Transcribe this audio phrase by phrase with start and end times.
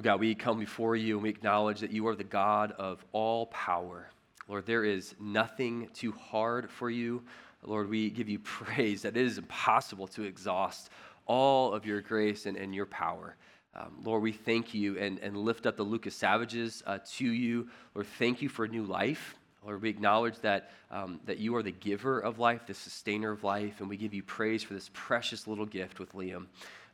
[0.00, 3.04] Oh God, we come before you and we acknowledge that you are the God of
[3.12, 4.08] all power.
[4.48, 7.22] Lord, there is nothing too hard for you.
[7.62, 10.88] Lord, we give you praise that it is impossible to exhaust
[11.26, 13.36] all of your grace and, and your power.
[13.74, 17.68] Um, Lord, we thank you and, and lift up the Lucas Savages uh, to you.
[17.94, 19.34] Lord, thank you for new life.
[19.62, 23.44] Lord, we acknowledge that, um, that you are the giver of life, the sustainer of
[23.44, 26.46] life, and we give you praise for this precious little gift with Liam.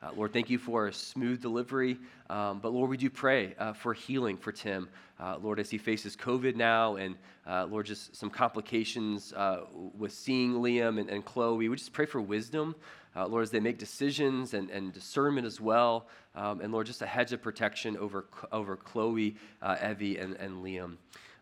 [0.03, 1.99] Uh, Lord, thank you for a smooth delivery.
[2.29, 4.89] Um, but Lord, we do pray uh, for healing for Tim.
[5.19, 9.61] Uh, Lord, as he faces COVID now, and uh, Lord, just some complications uh,
[9.97, 12.75] with seeing Liam and, and, Chloe, we just pray for wisdom.
[13.15, 16.09] Uh, Lord, as they make decisions and, and discernment as well.
[16.35, 19.37] Um, and Lord, just a hedge of protection over, over Chloe,
[19.83, 20.97] Evie, and, and Liam.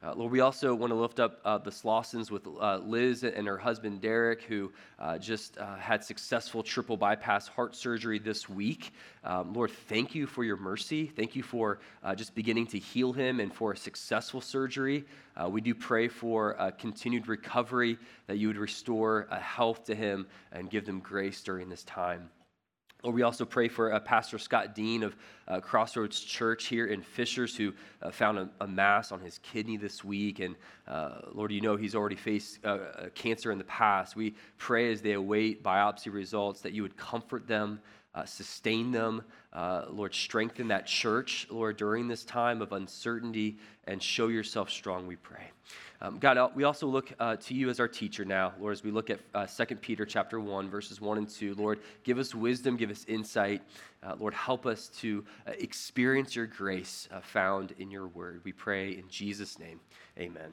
[0.05, 3.47] Uh, Lord, we also want to lift up uh, the Slossons with uh, Liz and
[3.47, 8.93] her husband Derek, who uh, just uh, had successful triple bypass heart surgery this week.
[9.25, 11.07] Um, Lord, thank you for your mercy.
[11.07, 15.07] Thank you for uh, just beginning to heal him and for a successful surgery.
[15.49, 20.85] we do pray for continued recovery, that you would restore health to him and give
[20.85, 22.29] them grace during this time.
[23.05, 25.15] Lord, we also pray for uh, Pastor Scott Dean of
[25.47, 29.77] uh, Crossroads Church here in Fishers, who uh, found a, a, mass on his kidney
[29.77, 30.41] this week.
[30.41, 30.57] And
[30.89, 32.79] uh, Lord, you know he's already faced uh,
[33.15, 34.17] cancer in the past.
[34.17, 37.79] We pray as they await biopsy results that you would comfort them,
[38.15, 39.23] uh, sustain them.
[39.55, 45.17] Lord, strengthen that church, Lord, during this time of uncertainty and show yourself strong, we
[45.17, 45.51] pray.
[46.05, 48.91] Um, God, we also look uh, to you as our teacher now, Lord, as we
[48.91, 51.55] look at uh, 2 Peter chapter 1, verses 1 and 2.
[51.55, 53.63] Lord, give us wisdom, give us insight.
[54.03, 58.43] Uh, Lord, help us to uh, experience your grace uh, found in your word.
[58.45, 59.81] We pray in Jesus' name.
[60.19, 60.53] Amen.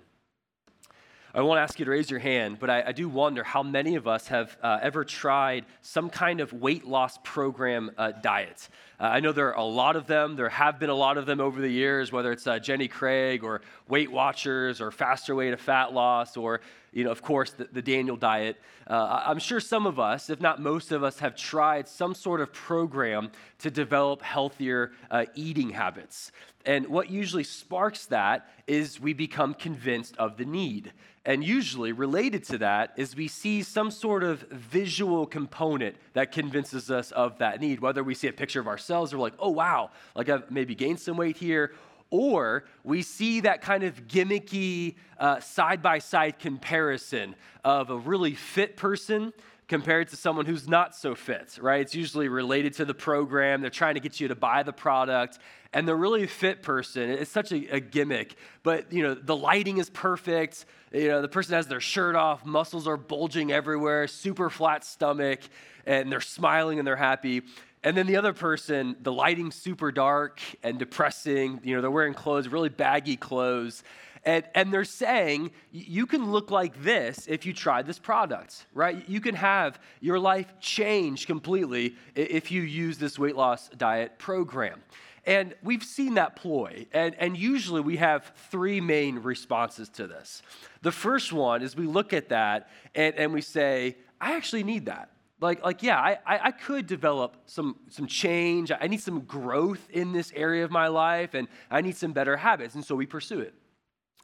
[1.33, 3.95] I won't ask you to raise your hand, but I, I do wonder how many
[3.95, 8.67] of us have uh, ever tried some kind of weight loss program uh, diet.
[8.99, 10.35] Uh, I know there are a lot of them.
[10.35, 13.45] There have been a lot of them over the years, whether it's uh, Jenny Craig
[13.45, 16.59] or Weight Watchers or Faster Way to Fat Loss or,
[16.91, 18.57] you know, of course, the, the Daniel diet.
[18.85, 22.41] Uh, I'm sure some of us, if not most of us, have tried some sort
[22.41, 26.33] of program to develop healthier uh, eating habits.
[26.65, 30.93] And what usually sparks that is we become convinced of the need.
[31.25, 36.89] And usually, related to that, is we see some sort of visual component that convinces
[36.89, 37.79] us of that need.
[37.79, 40.99] Whether we see a picture of ourselves, or like, oh, wow, like I've maybe gained
[40.99, 41.73] some weight here.
[42.09, 44.95] Or we see that kind of gimmicky
[45.41, 49.31] side by side comparison of a really fit person
[49.71, 51.79] compared to someone who's not so fit, right?
[51.79, 53.61] It's usually related to the program.
[53.61, 55.39] They're trying to get you to buy the product.
[55.71, 59.77] And the really fit person, it's such a, a, gimmick, but you know, the lighting
[59.77, 60.65] is perfect.
[60.91, 65.39] You know, the person has their shirt off, muscles are bulging everywhere, super flat stomach,
[65.85, 67.41] and they're smiling and they're happy.
[67.81, 71.61] And then the other person, the lighting's super dark and depressing.
[71.63, 73.83] You know, they're wearing clothes, really baggy clothes.
[74.23, 79.07] And, and they're saying you can look like this if you try this product, right?
[79.09, 84.83] You can have your life change completely if you use this weight loss diet program.
[85.25, 86.87] And we've seen that ploy.
[86.93, 90.41] And, and usually we have three main responses to this.
[90.81, 94.85] The first one is we look at that and, and we say, I actually need
[94.85, 95.09] that.
[95.39, 98.71] Like, like yeah, I, I could develop some, some change.
[98.71, 102.37] I need some growth in this area of my life, and I need some better
[102.37, 102.75] habits.
[102.75, 103.55] And so we pursue it.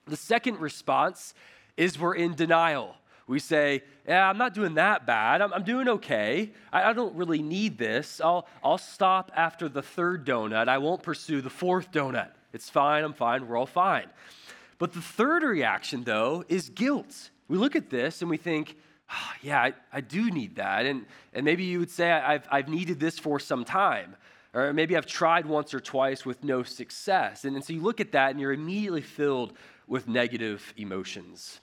[0.07, 1.33] The second response
[1.75, 2.95] is we're in denial.
[3.27, 5.41] We say, Yeah, I'm not doing that bad.
[5.41, 6.51] I'm, I'm doing okay.
[6.71, 8.21] I, I, don't really need this.
[8.21, 10.69] I'll, I'll stop after the third donut.
[10.69, 12.29] I won't pursue the fourth donut.
[12.53, 13.03] It's fine.
[13.03, 13.47] I'm fine.
[13.47, 14.07] We're all fine.
[14.79, 17.31] But the third reaction, though, is guilt.
[17.49, 18.77] We look at this and we think,
[19.11, 20.85] oh, Yeah, I, I, do need that.
[20.85, 24.15] And, and maybe you would say, I've, I've needed this for some time.
[24.53, 27.43] Or maybe I've tried once or twice with no success.
[27.43, 29.53] And, and so you look at that and you're immediately filled
[29.87, 31.59] with negative emotions.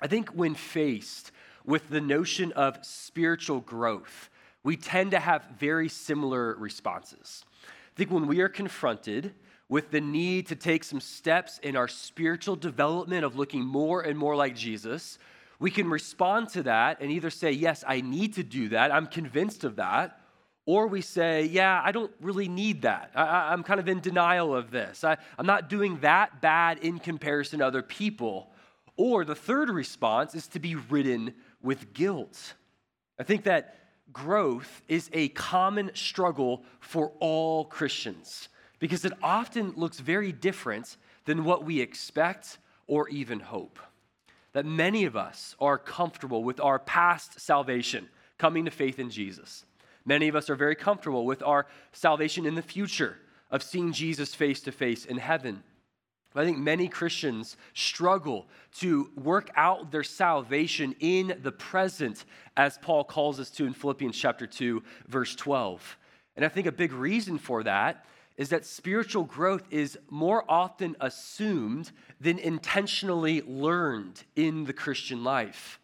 [0.00, 1.32] I think when faced
[1.64, 4.30] with the notion of spiritual growth,
[4.62, 7.44] we tend to have very similar responses.
[7.64, 9.32] I think when we are confronted
[9.68, 14.18] with the need to take some steps in our spiritual development of looking more and
[14.18, 15.18] more like Jesus,
[15.58, 19.06] we can respond to that and either say, Yes, I need to do that, I'm
[19.06, 20.20] convinced of that,
[20.66, 23.12] or we say, yeah, I don't really need that.
[23.14, 25.04] I, am kind of in denial of this.
[25.04, 28.50] I, I'm not doing that bad in comparison to other people.
[28.96, 32.54] Or the third response is to be ridden with guilt.
[33.18, 33.78] I think that
[34.12, 38.48] growth is a common struggle for all Christians
[38.80, 40.96] because it often looks very different
[41.26, 42.58] than what we expect
[42.88, 43.78] or even hope.
[44.52, 49.65] That many of us are comfortable with our past salvation, coming to faith in Jesus.
[50.06, 53.18] Many of us are very comfortable with our salvation in the future,
[53.50, 55.62] of seeing Jesus face to face in heaven.
[56.34, 58.46] I think many Christians struggle
[58.80, 62.26] to work out their salvation in the present,
[62.58, 65.96] as Paul calls us to in Philippians chapter 2, verse 12.
[66.36, 68.04] And I think a big reason for that
[68.36, 75.80] is that spiritual growth is more often assumed than intentionally learned in the Christian life.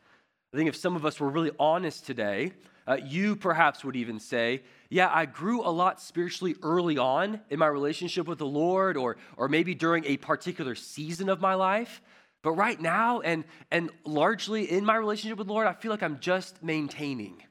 [0.52, 2.52] I think if some of us were really honest today,
[2.86, 7.58] uh, you perhaps would even say, Yeah, I grew a lot spiritually early on in
[7.58, 12.02] my relationship with the Lord, or, or maybe during a particular season of my life.
[12.42, 16.02] But right now, and, and largely in my relationship with the Lord, I feel like
[16.02, 17.42] I'm just maintaining.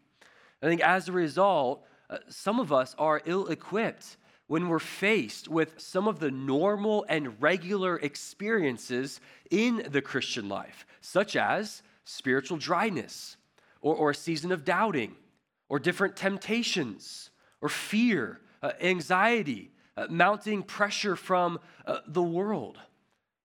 [0.62, 4.18] I think as a result, uh, some of us are ill equipped
[4.48, 10.86] when we're faced with some of the normal and regular experiences in the Christian life,
[11.00, 13.38] such as spiritual dryness,
[13.82, 15.16] or, or a season of doubting,
[15.70, 17.30] or different temptations,
[17.62, 22.78] or fear, uh, anxiety, uh, mounting pressure from uh, the world.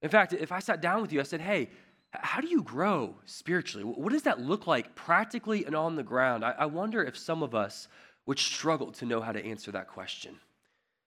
[0.02, 1.70] In fact, if I sat down with you, I said, hey,
[2.12, 3.84] how do you grow spiritually?
[3.84, 6.44] What does that look like practically and on the ground?
[6.44, 7.88] I, I wonder if some of us
[8.26, 10.36] would struggle to know how to answer that question.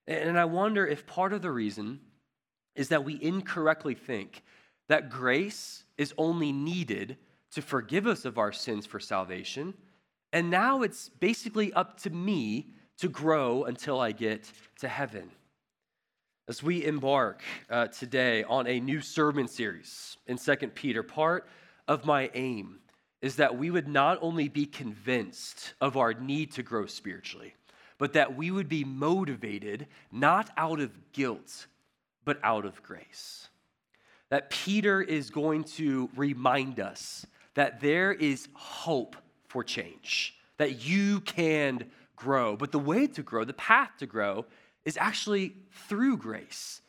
[0.07, 1.99] And I wonder if part of the reason
[2.75, 4.43] is that we incorrectly think
[4.87, 7.17] that grace is only needed
[7.53, 9.73] to forgive us of our sins for salvation.
[10.31, 12.67] And now it's basically up to me
[12.99, 15.31] to grow until I get to heaven.
[16.47, 21.47] As we embark uh, today on a new sermon series in 2 Peter, part
[21.87, 22.79] of my aim
[23.21, 27.53] is that we would not only be convinced of our need to grow spiritually,
[27.97, 31.67] but that we would be motivated not out of guilt,
[32.23, 33.49] but out of grace.
[34.29, 37.25] That Peter is going to remind us
[37.59, 39.17] that there is hope
[39.49, 41.83] for change, that you can
[42.15, 42.55] grow.
[42.55, 44.45] But the way to grow, the path to grow,
[44.85, 45.57] is actually
[45.89, 46.79] through grace.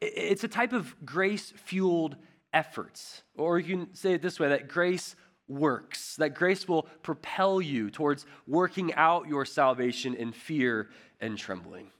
[0.00, 2.16] It's a type of grace fueled
[2.54, 3.22] efforts.
[3.36, 5.14] Or you can say it this way that grace
[5.46, 10.88] works, that grace will propel you towards working out your salvation in fear
[11.20, 11.90] and trembling.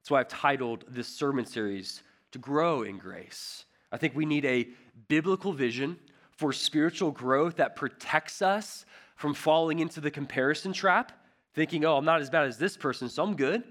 [0.00, 2.02] That's why I've titled this sermon series,
[2.32, 3.66] To Grow in Grace.
[3.92, 4.66] I think we need a
[5.08, 5.98] biblical vision
[6.36, 8.84] for spiritual growth that protects us
[9.16, 11.12] from falling into the comparison trap,
[11.54, 13.64] thinking, oh, I'm not as bad as this person, so I'm good,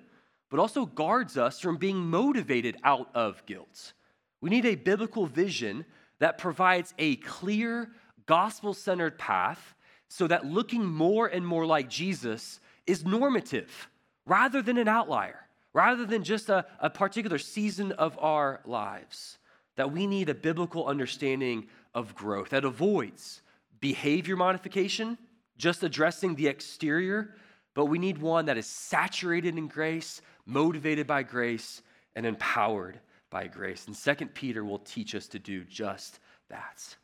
[0.50, 3.94] but also guards us from being motivated out of guilt.
[4.42, 5.86] We need a biblical vision
[6.20, 7.92] that provides a clear,
[8.26, 9.76] gospel centered path
[10.08, 13.90] so that looking more and more like Jesus is normative
[14.26, 19.38] rather than an outlier, rather than just a, a particular season of our lives.
[19.76, 23.42] That we need a biblical understanding of growth that avoids
[23.80, 25.18] behavior modification,
[25.58, 27.34] just addressing the exterior,
[27.74, 31.82] but we need one that is saturated in grace, motivated by grace,
[32.16, 33.00] and empowered
[33.30, 33.88] by grace.
[33.88, 36.20] And Second Peter will teach us to do just
[36.50, 36.96] that.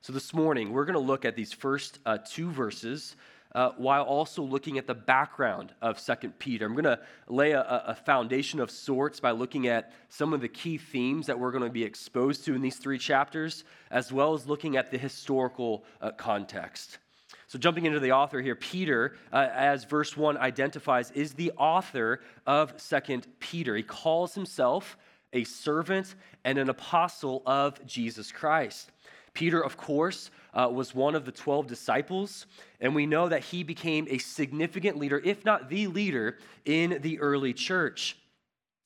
[0.00, 3.14] So, this morning, we're going to look at these first uh, two verses
[3.54, 6.66] uh, while also looking at the background of Second Peter.
[6.66, 10.48] I'm going to lay a, a, foundation of sorts by looking at some of the
[10.48, 14.34] key themes that we're going to be exposed to in these three chapters, as well
[14.34, 16.98] as looking at the historical uh, context.
[17.46, 22.20] So, jumping into the author here, Peter, uh, as verse 1 identifies, is the author
[22.46, 23.76] of Second Peter.
[23.76, 24.96] He calls himself
[25.34, 26.14] a servant
[26.44, 28.90] and an apostle of Jesus Christ.
[29.34, 32.46] Peter, of course, uh, was one of the 12 disciples,
[32.80, 37.18] and we know that he became a significant leader, if not the leader, in the
[37.20, 38.16] early church.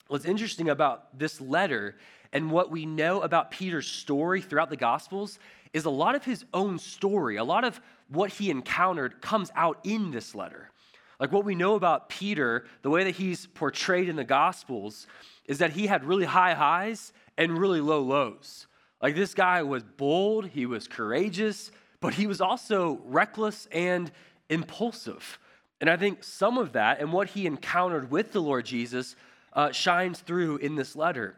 [0.08, 1.96] What's interesting about this letter
[2.32, 5.38] and what we know about Peter's story throughout the Gospels
[5.72, 9.78] is a lot of his own story, a lot of what he encountered comes out
[9.84, 10.70] in this letter.
[11.18, 15.06] Like what we know about Peter, the way that he's portrayed in the Gospels,
[15.46, 18.66] is that he had really high highs and really low lows.
[19.02, 24.10] Like this guy was bold, he was courageous, but he was also reckless and
[24.48, 25.38] impulsive.
[25.80, 29.16] And I think some of that and what he encountered with the Lord Jesus
[29.52, 31.36] uh, shines through in this letter.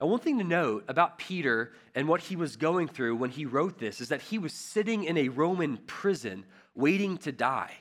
[0.00, 3.46] And one thing to note about Peter and what he was going through when he
[3.46, 7.72] wrote this is that he was sitting in a Roman prison waiting to die.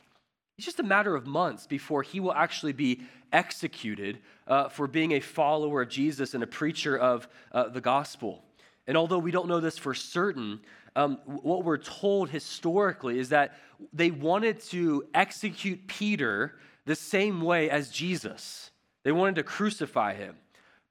[0.57, 3.01] It's just a matter of months before he will actually be
[3.34, 8.41] executed uh, for being a follower of Jesus and a preacher of uh, the gospel.
[8.87, 10.59] And although we don't know this for certain,
[10.95, 13.57] um, what we're told historically is that
[13.91, 18.71] they wanted to execute Peter the same way as Jesus.
[19.03, 20.35] They wanted to crucify him.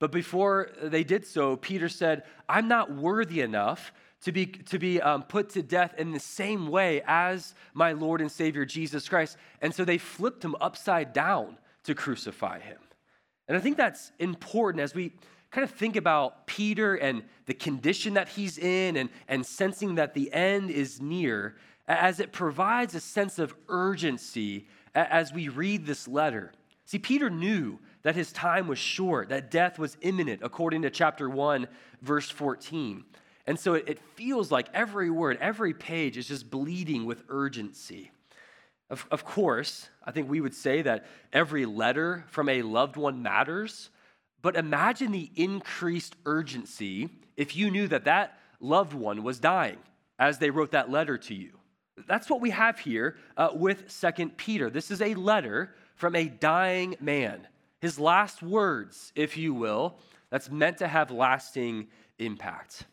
[0.00, 5.00] But before they did so, Peter said, I'm not worthy enough to be, to be
[5.00, 9.36] um, put to death in the same way as my Lord and Savior Jesus Christ.
[9.60, 12.78] And so they flipped him upside down to crucify him.
[13.48, 15.12] And I think that's important as we
[15.54, 20.12] kind of think about Peter and the condition that he's in and, and sensing that
[20.12, 21.54] the end is near,
[21.86, 26.52] as it provides a sense of urgency as we read this letter.
[26.86, 31.30] See, Peter knew that his time was short, that death was imminent, according to chapter
[31.30, 31.68] 1,
[32.02, 33.04] verse 14.
[33.46, 38.10] And so it, feels like every word, every page is just bleeding with urgency.
[38.90, 43.22] Of, of course, I think we would say that every letter from a loved one
[43.22, 43.90] matters,
[44.44, 49.78] but imagine the increased urgency if you knew that that loved one was dying
[50.18, 51.52] as they wrote that letter to you.
[52.06, 54.68] That's what we have here uh, with Second Peter.
[54.68, 57.48] This is a letter from a dying man.
[57.80, 59.96] His last words, if you will,
[60.28, 62.84] that's meant to have lasting impact.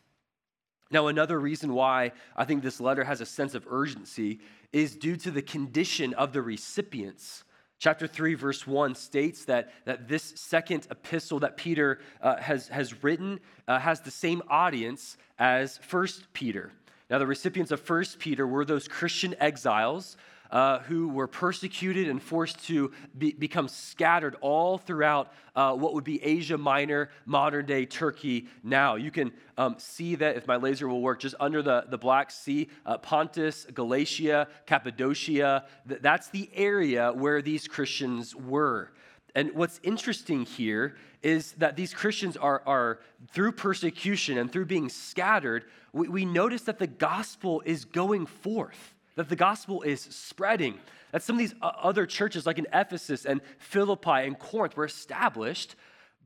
[0.90, 4.40] Now, another reason why I think this letter has a sense of urgency
[4.72, 7.44] is due to the condition of the recipients.
[7.82, 13.02] Chapter 3, verse 1 states that, that this second epistle that Peter uh, has, has
[13.02, 16.70] written uh, has the same audience as First Peter.
[17.10, 20.16] Now, the recipients of First Peter were those Christian exiles
[20.52, 26.04] uh, who were persecuted and forced to be, become scattered all throughout uh, what would
[26.04, 28.96] be Asia Minor, modern day Turkey now.
[28.96, 32.30] You can um, see that if my laser will work, just under the, the Black
[32.30, 38.92] Sea, uh, Pontus, Galatia, Cappadocia, th- that's the area where these Christians were.
[39.34, 44.90] And what's interesting here is that these Christians are, are through persecution and through being
[44.90, 50.78] scattered, we, we notice that the gospel is going forth that the gospel is spreading.
[51.12, 55.74] That some of these other churches, like in Ephesus and Philippi and Corinth, were established,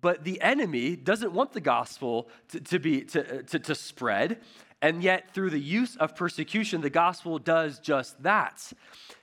[0.01, 4.39] but the enemy doesn't want the gospel to, to be to, to, to spread.
[4.83, 8.73] And yet, through the use of persecution, the gospel does just that.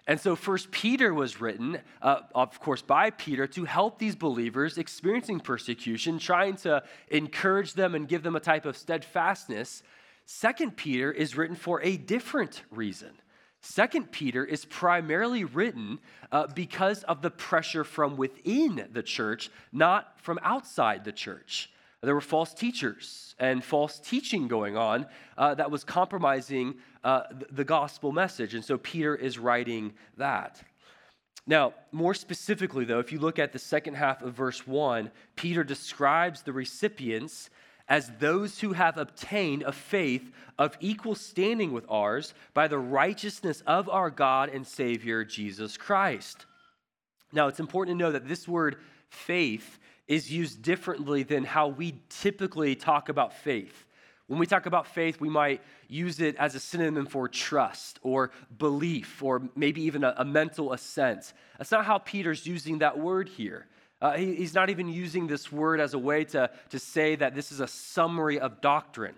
[0.08, 4.78] And so, First Peter was written, uh, of course, by Peter to help these believers
[4.78, 9.84] experiencing persecution, trying to encourage them and give them a type of steadfastness.
[10.26, 13.12] Second Peter is written for a different reason.
[13.66, 16.00] Second Peter is primarily written
[16.34, 21.72] uh, because of the pressure from within the church, not from outside the church.
[22.02, 25.06] There were false teachers and false teaching going on
[25.38, 28.54] uh, that was compromising uh, the gospel message.
[28.54, 30.62] And so Peter is writing that.
[31.48, 35.64] Now, more specifically, though, if you look at the second half of verse 1, Peter
[35.64, 37.50] describes the recipients
[37.88, 43.62] as those who have obtained a faith of equal standing with ours by the righteousness
[43.68, 46.46] of our God and Savior Jesus Christ.
[47.32, 48.78] Now, it's important to know that this word
[49.10, 53.86] faith is used differently than how we typically talk about faith.
[54.28, 58.32] When we talk about faith, we might use it as a synonym for trust or
[58.58, 61.34] belief or maybe even a, a mental assent.
[61.58, 63.68] That's not how Peter's using that word here.
[64.04, 67.34] Uh, he, he's not even using this word as a way to, to say that
[67.34, 69.16] this is a summary of doctrine.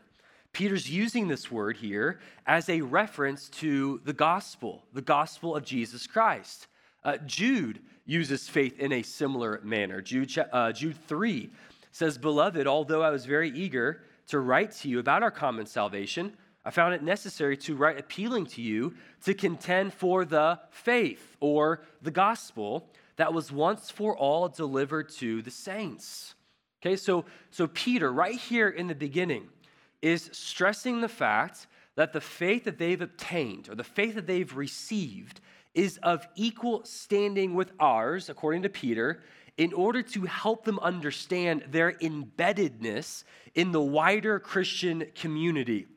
[0.54, 6.06] Peter's using this word here as a reference to the gospel, the gospel of Jesus
[6.06, 6.68] Christ.
[7.04, 10.02] Uh, Jude uses faith in a similar manner.
[10.02, 11.50] Jude, uh, Jude 3
[11.92, 16.32] says, Beloved, although I was very eager to write to you about our common salvation,
[16.64, 21.82] I found it necessary to write appealing to you to contend for the faith or
[22.04, 22.88] the gospel
[23.18, 26.36] that was once for all delivered to the saints.
[26.82, 29.48] Okay, so, so Peter, right here in the beginning,
[30.02, 34.56] is stressing the fact that the faith that they've obtained or the faith that they've
[34.56, 35.42] received
[35.74, 39.24] is of equal standing with ours, according to Peter,
[39.58, 43.24] in order to help them understand their embeddedness
[43.56, 45.88] in the wider Christian community.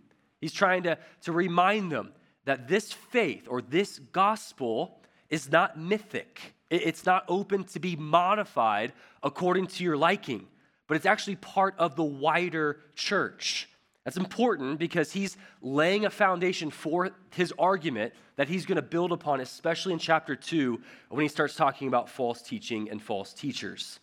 [0.41, 2.13] He's trying to, to remind them
[2.45, 6.55] that this faith or this gospel is not mythic.
[6.71, 10.47] It's not open to be modified according to your liking,
[10.87, 13.69] but it's actually part of the wider church.
[14.05, 19.13] That's important because he's laying a foundation for his argument that he's going to build
[19.13, 24.01] upon, especially in chapter 2 when he starts talking about false teaching and false teachers.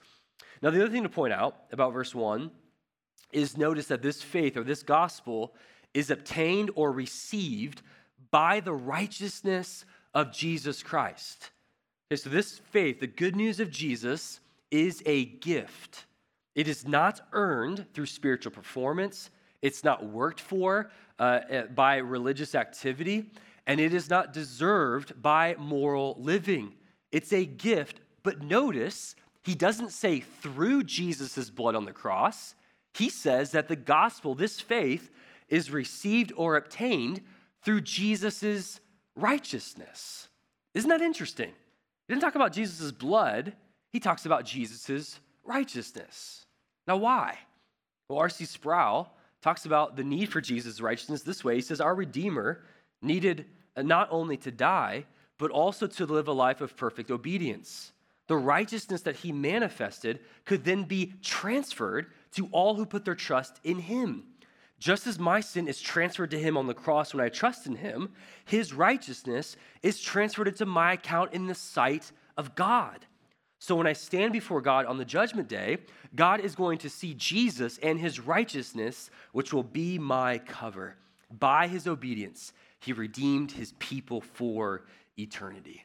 [0.61, 2.51] Now, the other thing to point out about verse 1
[3.31, 5.55] is notice that this faith or this gospel
[5.93, 7.81] is obtained or received
[8.31, 11.51] by the righteousness of Jesus Christ.
[12.11, 16.05] Okay, so this faith, the good news of Jesus, is a gift.
[16.53, 19.31] It is not earned through spiritual performance,
[19.63, 23.31] it's not worked for uh, eh, by religious activity,
[23.65, 26.75] and it is not deserved by moral living.
[27.11, 32.53] It's a gift, but notice he doesn't say through Jesus' blood on the cross.
[32.93, 35.09] He says that the gospel, this faith,
[35.49, 37.21] is received or obtained
[37.63, 38.79] through Jesus'
[39.15, 40.27] righteousness.
[40.75, 41.53] Isn't that interesting?
[42.07, 43.53] He didn't talk about Jesus' blood,
[43.91, 46.45] he talks about Jesus' righteousness.
[46.87, 47.37] Now, why?
[48.07, 48.45] Well, R.C.
[48.45, 51.55] Sproul talks about the need for Jesus' righteousness this way.
[51.55, 52.63] He says, Our Redeemer
[53.01, 53.45] needed
[53.77, 55.05] not only to die,
[55.37, 57.91] but also to live a life of perfect obedience.
[58.27, 63.59] The righteousness that he manifested could then be transferred to all who put their trust
[63.63, 64.23] in him.
[64.79, 67.75] Just as my sin is transferred to him on the cross when I trust in
[67.75, 68.11] him,
[68.43, 73.05] his righteousness is transferred into my account in the sight of God.
[73.59, 75.77] So when I stand before God on the judgment day,
[76.13, 80.97] God is going to see Jesus and his righteousness, which will be my cover.
[81.31, 84.85] By his obedience, he redeemed his people for
[85.17, 85.83] eternity.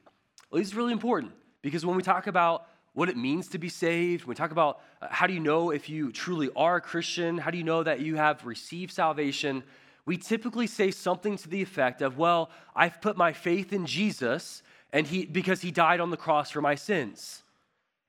[0.50, 1.32] Well, this is really important
[1.62, 5.06] because when we talk about what it means to be saved, we talk about uh,
[5.10, 8.00] how do you know if you truly are a Christian, how do you know that
[8.00, 9.62] you have received salvation,
[10.06, 14.62] we typically say something to the effect of, well, I've put my faith in Jesus
[14.92, 17.42] and he because he died on the cross for my sins.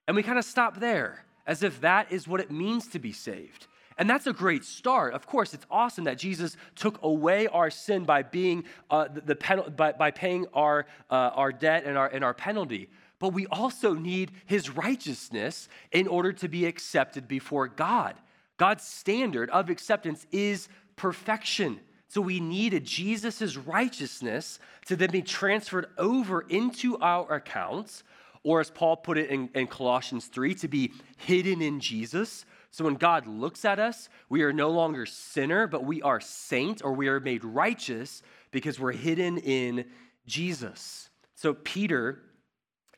[0.07, 3.11] And we kind of stop there as if that is what it means to be
[3.11, 3.67] saved.
[3.97, 5.13] And that's a great start.
[5.13, 9.73] Of course, it's awesome that Jesus took away our sin by being uh, the, the
[9.77, 12.89] by, by paying our, uh, our debt and our, and our penalty.
[13.21, 18.15] But we also need his righteousness in order to be accepted before God.
[18.57, 21.79] God's standard of acceptance is perfection.
[22.09, 28.03] So we needed Jesus' righteousness to then be transferred over into our accounts,
[28.43, 32.85] or as Paul put it in, in Colossians 3, to be hidden in Jesus so
[32.85, 36.93] when God looks at us, we are no longer sinner, but we are saint or
[36.93, 39.85] we are made righteous because we're hidden in
[40.25, 41.09] Jesus.
[41.35, 42.21] So Peter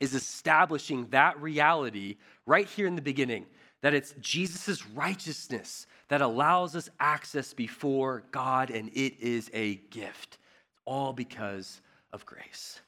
[0.00, 3.46] is establishing that reality right here in the beginning
[3.84, 10.38] that it's Jesus' righteousness that allows us access before God, and it is a gift.
[10.86, 12.80] All because of grace.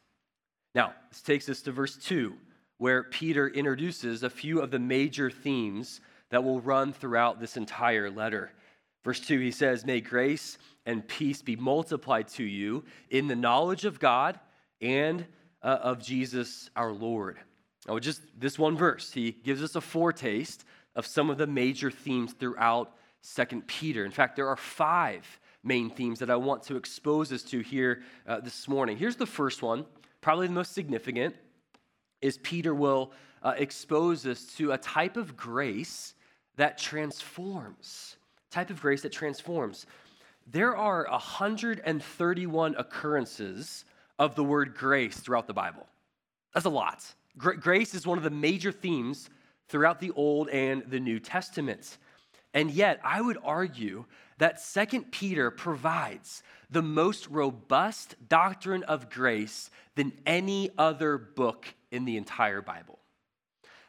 [0.74, 2.34] Now, this takes us to verse 2,
[2.78, 8.10] where Peter introduces a few of the major themes that will run throughout this entire
[8.10, 8.52] letter.
[9.04, 13.84] Verse 2, he says, May grace and peace be multiplied to you in the knowledge
[13.84, 14.40] of God
[14.80, 15.26] and
[15.66, 17.38] uh, of Jesus our Lord.
[17.88, 21.90] Now, just this one verse, he gives us a foretaste of some of the major
[21.90, 24.04] themes throughout Second Peter.
[24.04, 28.02] In fact, there are five main themes that I want to expose us to here
[28.28, 28.96] uh, this morning.
[28.96, 29.84] Here's the first one,
[30.20, 31.34] probably the most significant,
[32.22, 33.10] is Peter will
[33.42, 36.14] uh, expose us to a type of grace
[36.54, 38.16] that transforms,
[38.52, 39.86] type of grace that transforms.
[40.46, 43.84] There are 131 occurrences
[44.18, 45.86] of the word grace throughout the Bible.
[46.54, 47.04] That's a lot.
[47.36, 49.28] Grace is one of the major themes
[49.68, 51.98] throughout the Old and the New Testaments.
[52.54, 54.06] And yet, I would argue
[54.38, 62.04] that Second Peter provides the most robust doctrine of grace than any other book in
[62.04, 62.98] the entire Bible.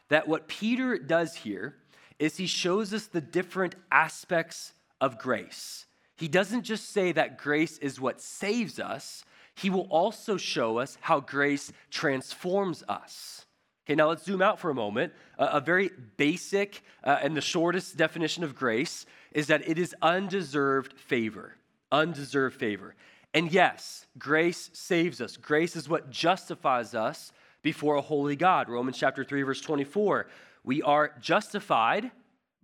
[0.09, 1.75] That what Peter does here
[2.19, 5.85] is he shows us the different aspects of grace.
[6.15, 9.23] He doesn't just say that grace is what saves us,
[9.57, 13.45] he will also show us how grace transforms us.
[13.85, 15.13] Okay, now let's zoom out for a moment.
[15.39, 19.95] Uh, a very basic uh, and the shortest definition of grace is that it is
[20.01, 21.55] undeserved favor.
[21.91, 22.93] Undeserved favor.
[23.33, 25.37] And yes, grace saves us.
[25.37, 27.31] Grace is what justifies us
[27.63, 28.69] before a holy God.
[28.69, 30.27] Romans chapter 3, verse 24.
[30.63, 32.11] We are justified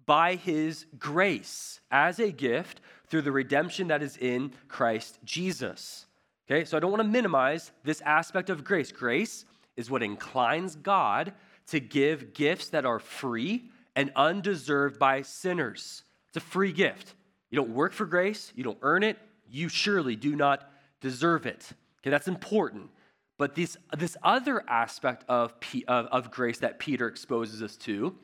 [0.05, 6.05] by his grace as a gift through the redemption that is in Christ Jesus.
[6.49, 8.91] Okay, so I don't want to minimize this aspect of grace.
[8.91, 9.45] Grace
[9.77, 11.33] is what inclines God
[11.67, 16.03] to give gifts that are free and undeserved by sinners.
[16.27, 17.13] It's a free gift.
[17.49, 19.17] You don't work for grace, you don't earn it,
[19.49, 20.69] you surely do not
[21.01, 21.69] deserve it.
[22.01, 22.89] Okay, that's important.
[23.37, 25.53] But this, this other aspect of,
[25.87, 28.15] of, of grace that Peter exposes us to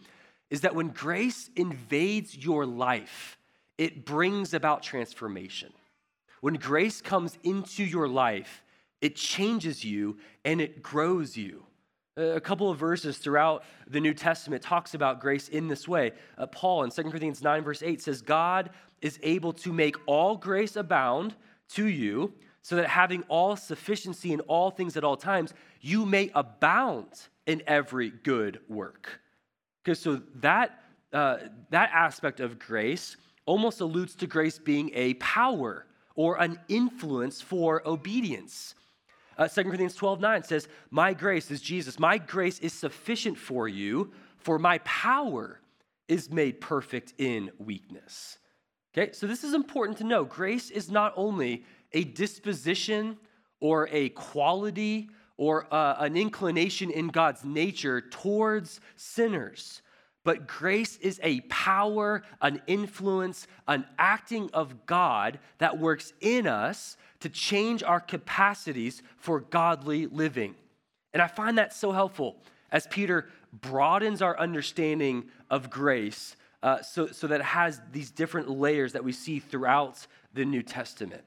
[0.50, 3.38] is that when grace invades your life,
[3.78, 5.72] it brings about transformation.
[6.42, 8.64] When grace comes into your life,
[9.02, 11.66] it changes you and it grows you.
[12.18, 16.12] A couple of verses throughout the New Testament talks about grace in this way.
[16.38, 18.72] Uh, Paul in 2 Corinthians 9, verse 8 says, God
[19.02, 21.36] is able to make all grace abound
[21.70, 26.30] to you so that having all sufficiency in all things at all times, you may
[26.36, 27.08] abound
[27.48, 29.22] in every good work.
[29.86, 31.38] Okay, so that, uh,
[31.70, 35.86] that aspect of grace almost alludes to grace being a power
[36.20, 38.76] or an influence for obedience.
[39.38, 41.98] Uh, 2 Corinthians 12 9 says, My grace is Jesus.
[41.98, 45.62] My grace is sufficient for you, for my power
[46.10, 48.38] is made perfect in weakness.
[48.92, 50.26] Okay, so this is important to know.
[50.26, 53.18] Grace is not only a disposition
[53.62, 59.82] or a quality or uh, an inclination in God's nature towards sinners.
[60.30, 66.98] But grace is a power, an influence, an acting of God that works in us
[67.22, 70.54] to change our capacities for godly living.
[71.16, 72.36] And I find that so helpful
[72.72, 78.52] as Peter broadens our understanding of grace uh, so, so that it has these different
[78.52, 81.24] layers that we see throughout the New Testament.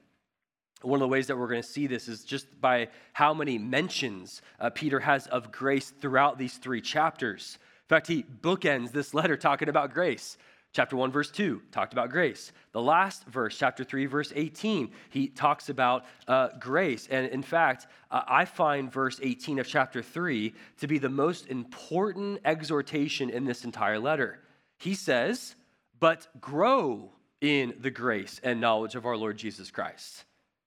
[0.81, 3.57] One of the ways that we're going to see this is just by how many
[3.57, 7.57] mentions uh, Peter has of grace throughout these three chapters.
[7.93, 10.37] Fact, he bookends this letter talking about grace.
[10.71, 12.51] Chapter 1, verse 2, talked about grace.
[12.71, 17.07] The last verse, chapter 3, verse 18, he talks about uh, grace.
[17.11, 21.45] And in fact, uh, I find verse 18 of chapter 3 to be the most
[21.49, 24.39] important exhortation in this entire letter.
[24.79, 25.53] He says,
[25.99, 30.23] But grow in the grace and knowledge of our Lord Jesus Christ.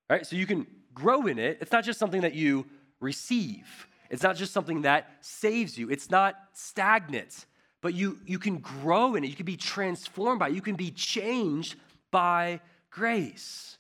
[0.09, 0.25] All right?
[0.25, 1.59] So you can grow in it.
[1.61, 2.67] It's not just something that you
[3.01, 7.47] receive, it's not just something that saves you, it's not stagnant
[7.87, 9.29] but you, you can grow in it.
[9.29, 10.55] You can be transformed by it.
[10.55, 11.77] You can be changed
[12.11, 12.59] by
[12.91, 13.79] grace.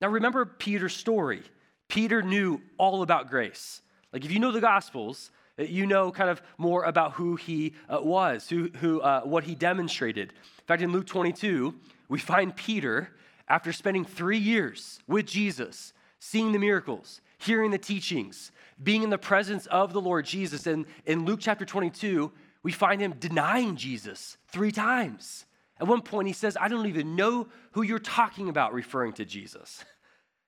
[0.00, 1.42] Now, remember Peter's story.
[1.86, 3.82] Peter knew all about grace.
[4.10, 7.74] Like, if you know the Gospels, uh, you know kind of more about who he
[7.90, 10.30] uh, was, who, who, uh, what he demonstrated.
[10.30, 11.74] In fact, in Luke 22,
[12.08, 13.10] we find Peter,
[13.48, 18.52] after spending three years with Jesus, seeing the miracles, hearing the teachings,
[18.82, 20.66] being in the presence of the Lord Jesus.
[20.66, 25.44] And in Luke chapter 22, we find him denying Jesus three times.
[25.80, 29.24] At one point, he says, I don't even know who you're talking about, referring to
[29.24, 29.84] Jesus.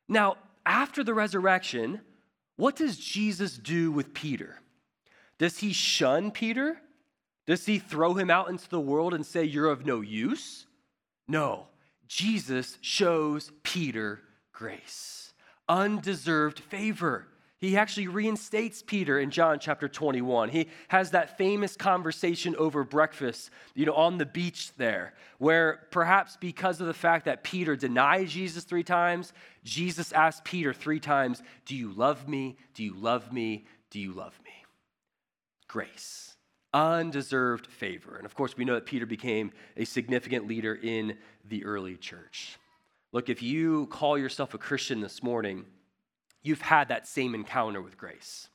[0.08, 2.00] Now, after the resurrection,
[2.56, 4.60] what does Jesus do with Peter?
[5.38, 6.80] Does he shun Peter?
[7.46, 10.66] Does he throw him out into the world and say, You're of no use?
[11.26, 11.66] No.
[12.06, 14.20] Jesus shows Peter
[14.52, 15.23] grace,
[15.68, 17.26] undeserved favor.
[17.64, 20.50] He actually reinstates Peter in John chapter 21.
[20.50, 26.36] He has that famous conversation over breakfast, you know, on the beach there, where perhaps
[26.36, 29.32] because of the fact that Peter denied Jesus three times,
[29.64, 32.56] Jesus asked Peter three times, Do you love me?
[32.74, 33.64] Do you love me?
[33.90, 34.50] Do you love me?
[35.66, 36.36] Grace,
[36.74, 38.16] undeserved favor.
[38.16, 41.16] And of course, we know that Peter became a significant leader in
[41.48, 42.58] the early church.
[43.14, 45.66] Look, if you call yourself a Christian this morning,
[46.42, 48.48] you've had that same encounter with grace.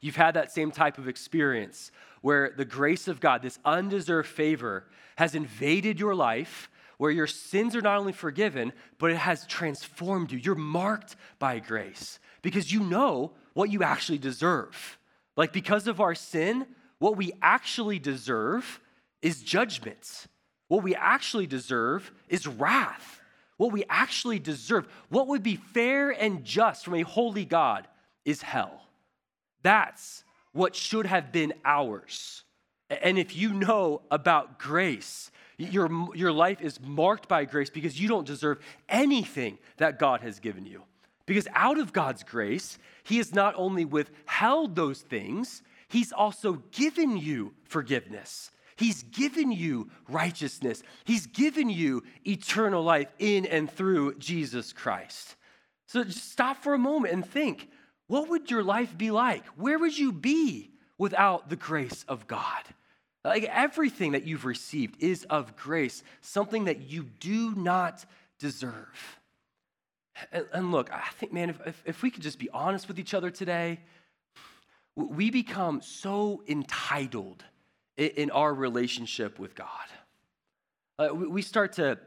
[0.00, 1.90] You've had that same type of experience
[2.22, 4.84] where the grace of God, this undeserved favor,
[5.16, 10.30] has invaded your life, where your sins are not only forgiven, but it has transformed
[10.30, 10.38] you.
[10.38, 14.96] You're marked by grace because you know what you actually deserve.
[15.36, 16.68] Like, because of our sin,
[17.00, 18.80] what we actually deserve
[19.22, 20.28] is judgment.
[20.68, 23.20] What we actually deserve is wrath
[23.56, 27.86] what we actually deserve, what would be fair and just from a holy God,
[28.24, 28.82] is hell.
[29.62, 32.42] That's what should have been ours.
[32.90, 38.08] And if you know about grace, your, your life is marked by grace because you
[38.08, 40.82] don't deserve anything that God has given you.
[41.26, 47.16] Because out of God's grace, He has not only withheld those things, He's also given
[47.16, 48.50] you forgiveness.
[48.76, 50.82] He's given you righteousness.
[51.04, 55.36] He's given you eternal life in and through Jesus Christ.
[55.86, 57.68] So just stop for a moment and think
[58.06, 59.46] what would your life be like?
[59.56, 62.62] Where would you be without the grace of God?
[63.24, 68.04] Like everything that you've received is of grace, something that you do not
[68.38, 69.18] deserve.
[70.30, 72.98] And, and look, I think, man, if, if, if we could just be honest with
[72.98, 73.80] each other today,
[74.94, 77.42] we become so entitled
[77.96, 79.68] in our relationship with God.
[80.98, 81.98] Uh, we start to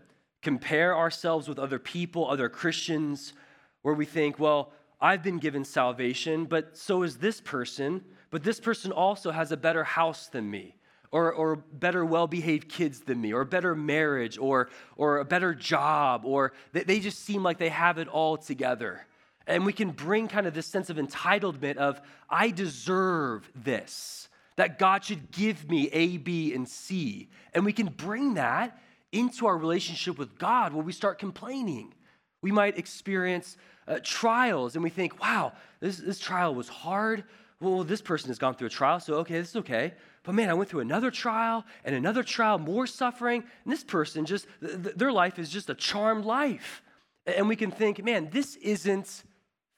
[0.42, 3.34] compare ourselves with other people, other Christians,
[3.82, 8.60] where we think, well, I've been given salvation, but so is this person, but this
[8.60, 10.76] person also has a better house than me.
[11.10, 15.56] Or, or better well behaved kids than me, or better marriage, or, or a better
[15.56, 19.08] job, or they, they just seem like they have it all together.
[19.48, 24.80] And we can bring kind of this sense of entitlement of, I deserve this that
[24.80, 27.30] God should give me A, B, and C.
[27.54, 28.78] And we can bring that
[29.12, 31.94] into our relationship with God when we start complaining.
[32.42, 33.56] We might experience
[33.88, 37.24] uh, trials and we think, wow, this, this trial was hard.
[37.60, 39.94] Well, this person has gone through a trial, so okay, this is okay.
[40.24, 44.26] But man, I went through another trial and another trial, more suffering, and this person
[44.26, 46.84] just, th- their life is just a charmed life.
[47.26, 49.24] And we can think, man, this isn't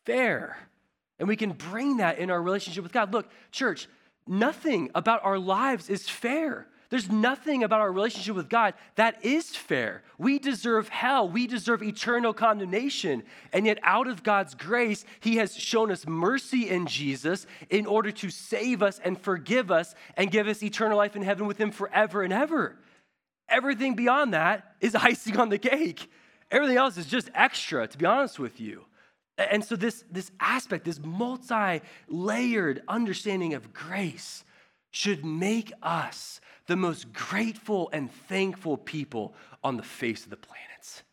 [0.06, 0.58] fair.
[1.20, 3.14] And we can bring that in our relationship with God.
[3.14, 3.88] Look, church,
[4.30, 6.68] nothing about our lives is fair.
[6.90, 10.02] There's nothing about our relationship with God that is fair.
[10.18, 11.30] We deserve hell.
[11.30, 13.24] We deserve eternal condemnation.
[13.54, 18.12] And yet, out of God's grace, He has shown us mercy in Jesus in order
[18.14, 21.70] to save us and forgive us and give us eternal life in heaven with Him
[21.72, 22.76] forever and ever.
[23.48, 26.10] Everything beyond that is icing on the cake.
[26.50, 28.86] Everything else is just extra, to be honest with you.
[29.40, 34.44] And so, this, this aspect, this multi layered understanding of grace,
[34.92, 41.04] should make us the most grateful and thankful people on the face of the planet.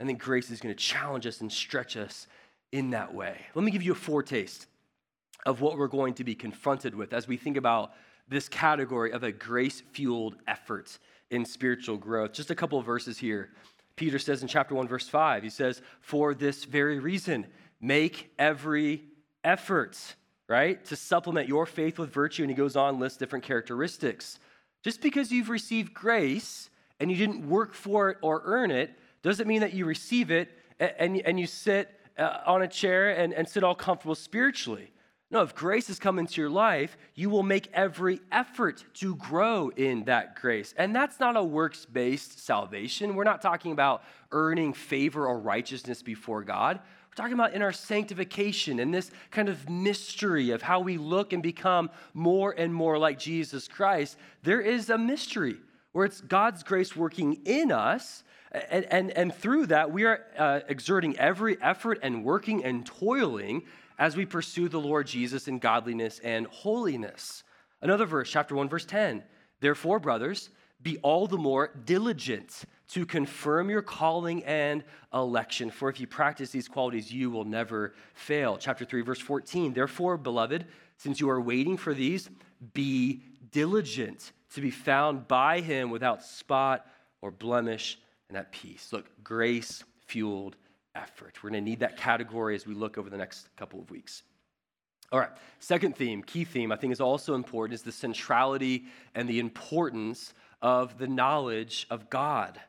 [0.00, 2.26] I think grace is going to challenge us and stretch us
[2.72, 3.36] in that way.
[3.54, 4.66] Let me give you a foretaste
[5.46, 7.92] of what we're going to be confronted with as we think about
[8.28, 10.98] this category of a grace fueled effort
[11.30, 12.32] in spiritual growth.
[12.32, 13.50] Just a couple of verses here.
[13.96, 17.46] Peter says in chapter 1, verse 5, he says, For this very reason,
[17.82, 19.02] make every
[19.44, 19.98] effort,
[20.48, 22.42] right, to supplement your faith with virtue.
[22.42, 24.38] And he goes on, lists different characteristics.
[24.82, 29.46] Just because you've received grace and you didn't work for it or earn it doesn't
[29.46, 33.48] mean that you receive it and, and you sit uh, on a chair and, and
[33.48, 34.92] sit all comfortable spiritually.
[35.30, 39.70] No, if grace has come into your life, you will make every effort to grow
[39.70, 40.74] in that grace.
[40.76, 43.14] And that's not a works based salvation.
[43.14, 46.80] We're not talking about earning favor or righteousness before God.
[47.12, 51.34] We're talking about in our sanctification and this kind of mystery of how we look
[51.34, 54.16] and become more and more like Jesus Christ.
[54.42, 55.56] There is a mystery
[55.92, 58.24] where it's God's grace working in us.
[58.50, 63.64] And, and, and through that, we are uh, exerting every effort and working and toiling
[63.98, 67.42] as we pursue the Lord Jesus in godliness and holiness.
[67.82, 69.22] Another verse, chapter 1, verse 10.
[69.60, 70.48] Therefore, brothers,
[70.82, 75.70] be all the more diligent to confirm your calling and election.
[75.70, 78.58] For if you practice these qualities, you will never fail.
[78.58, 79.72] Chapter 3, verse 14.
[79.72, 80.66] Therefore, beloved,
[80.98, 82.28] since you are waiting for these,
[82.74, 86.86] be diligent to be found by him without spot
[87.22, 88.92] or blemish and at peace.
[88.92, 90.56] Look, grace fueled
[90.94, 91.42] effort.
[91.42, 94.22] We're going to need that category as we look over the next couple of weeks.
[95.10, 99.26] All right, second theme, key theme, I think is also important, is the centrality and
[99.26, 102.60] the importance of the knowledge of God.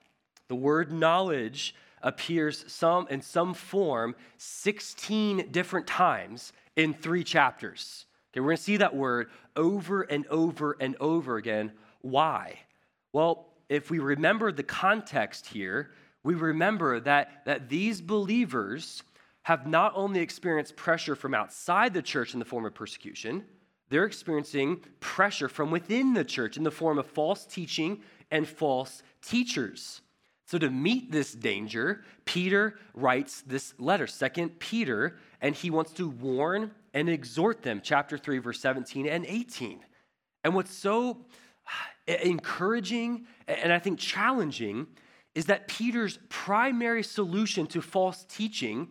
[0.47, 8.05] The word knowledge appears some in some form 16 different times in three chapters.
[8.31, 11.71] Okay, we're going to see that word over and over and over again.
[12.01, 12.59] Why?
[13.13, 15.91] Well, if we remember the context here,
[16.23, 19.03] we remember that, that these believers
[19.43, 23.43] have not only experienced pressure from outside the church in the form of persecution,
[23.89, 28.01] they're experiencing pressure from within the church in the form of false teaching
[28.31, 30.01] and false teachers.
[30.53, 36.07] So, to meet this danger, Peter writes this letter, Second Peter, and he wants to
[36.07, 39.79] warn and exhort them, chapter 3, verse 17 and 18.
[40.43, 41.25] And what's so
[42.07, 44.85] uh, encouraging and I think challenging
[45.33, 48.89] is that Peter's primary solution to false teaching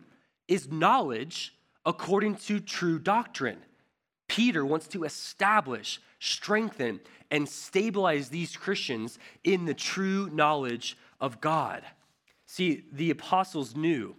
[0.49, 3.59] is knowledge according to true doctrine.
[4.27, 6.99] Peter wants to establish, strengthen,
[7.31, 11.83] and stabilize these Christians in the true knowledge of God.
[12.45, 14.15] See, the apostles knew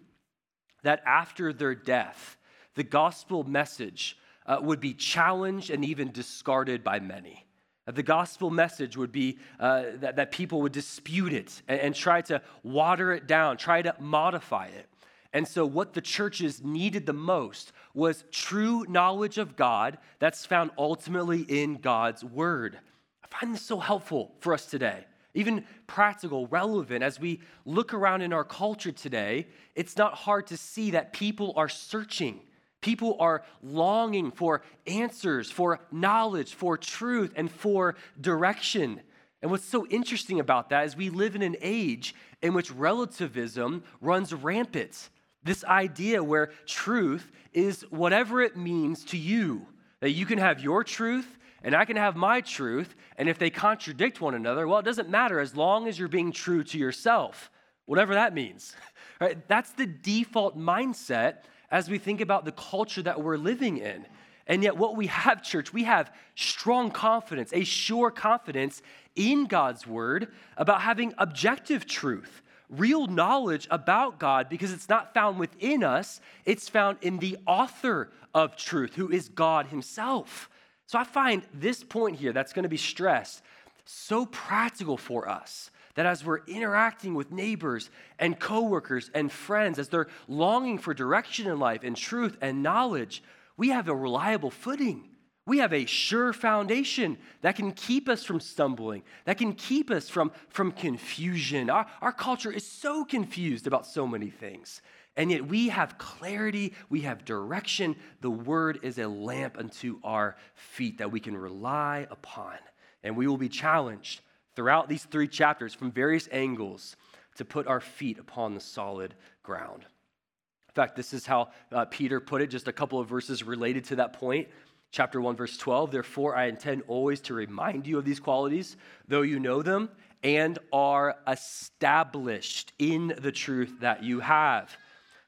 [0.83, 2.39] that after their death,
[2.77, 7.47] the gospel message uh, would be challenged and even discarded by many.
[7.87, 12.23] The gospel message would be uh, that, that people would dispute it and, and try
[12.23, 14.87] to water it down, try to modify it.
[15.35, 20.71] And so, what the churches needed the most was true knowledge of God that's found
[20.79, 22.79] ultimately in God's word.
[23.23, 27.03] I find this so helpful for us today, even practical, relevant.
[27.03, 31.53] As we look around in our culture today, it's not hard to see that people
[31.57, 32.41] are searching
[32.85, 39.01] People are longing for answers, for knowledge, for truth, and for direction.
[39.41, 43.85] And what's so interesting about that is we live in an age in which relativism
[44.03, 45.09] runs rampant.
[45.43, 49.67] This idea where truth is whatever it means to you,
[50.01, 53.49] that you can have your truth and I can have my truth, and if they
[53.49, 57.51] contradict one another, well, it doesn't matter as long as you're being true to yourself,
[57.87, 58.77] whatever that means.
[59.21, 59.47] Right?
[59.47, 64.07] That's the default mindset as we think about the culture that we're living in.
[64.49, 68.83] And yet, what we have, church, we have strong confidence, a sure confidence
[69.15, 75.39] in God's word about having objective truth, real knowledge about God, because it's not found
[75.39, 80.51] within us, it's found in the author of truth, who is God Himself.
[80.87, 83.43] So I find this point here that's going to be stressed
[83.87, 89.89] so practical for us that as we're interacting with neighbors and coworkers and friends, as
[89.89, 93.23] they're longing for direction in life and truth and knowledge,
[93.57, 95.09] we have a reliable footing.
[95.47, 100.09] We have a sure foundation that can keep us from stumbling, that can keep us
[100.09, 101.69] from, from confusion.
[101.69, 104.81] Our, our culture is so confused about so many things.
[105.17, 107.97] And yet we have clarity, we have direction.
[108.21, 112.55] The word is a lamp unto our feet that we can rely upon.
[113.03, 114.23] And we will be challenged
[114.57, 116.97] throughout these three chapters from various angles
[117.37, 119.83] to put our feet upon the solid ground.
[119.83, 123.85] In fact, this is how uh, Peter put it, just a couple of verses related
[123.85, 124.49] to that point.
[124.91, 125.93] Chapter 1, verse 12.
[125.93, 129.91] Therefore, I intend always to remind you of these qualities, though you know them
[130.25, 134.77] and are established in the truth that you have.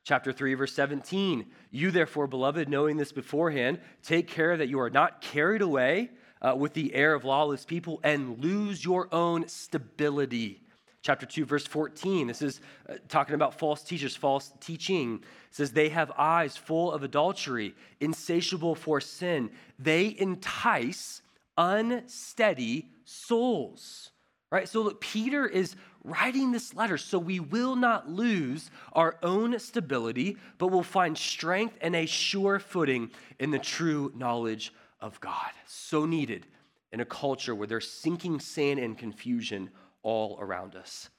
[0.07, 1.47] Chapter 3, verse 17.
[1.73, 6.55] You, therefore, beloved, knowing this beforehand, take care that you are not carried away uh,
[6.55, 10.62] with the air of lawless people and lose your own stability.
[11.03, 12.29] Chapter 2, verse 14.
[12.29, 15.14] This is uh, talking about false teachers, false teaching.
[15.16, 19.51] It says, They have eyes full of adultery, insatiable for sin.
[19.77, 21.21] They entice
[21.59, 24.12] unsteady souls.
[24.53, 24.69] Right?
[24.69, 25.75] So, look, Peter is
[26.07, 31.77] writing this letter so we will not lose our own stability, but will find strength
[31.81, 35.51] and a sure footing in the true knowledge of God.
[35.66, 36.47] So needed
[36.92, 39.71] in a culture where there's sinking sand and confusion
[40.03, 41.11] all around us.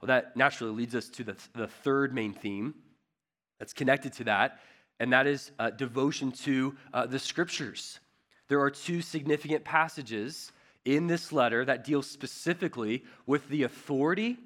[0.00, 2.74] Well, that naturally leads us to the, the third main theme
[3.58, 4.58] that's connected to that,
[5.00, 8.00] and that is uh, devotion to uh, the scriptures.
[8.48, 10.52] There are two significant passages
[10.86, 14.38] in this letter that deals specifically with the authority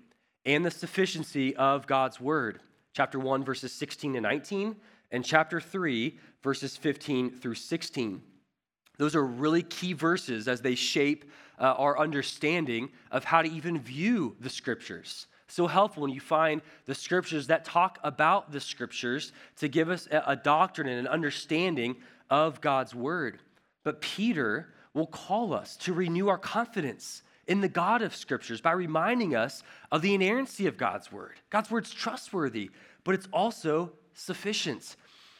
[0.44, 2.60] and the sufficiency of God's word.
[2.94, 4.74] Chapter 1, verses 16 to 19,
[5.12, 8.22] and chapter 3, verses 15 through 16.
[8.98, 13.78] Those are really key verses as they shape uh, our understanding of how to even
[13.78, 15.26] view the scriptures.
[15.46, 20.08] So helpful when you find the scriptures that talk about the scriptures to give us
[20.10, 21.96] a, a doctrine and an understanding
[22.30, 23.40] of God's word.
[23.84, 28.72] But Peter will call us to renew our confidence in the God of Scriptures by
[28.72, 31.34] reminding us of the inerrancy of God's Word.
[31.50, 32.70] God's Word's trustworthy,
[33.04, 34.96] but it's also sufficient.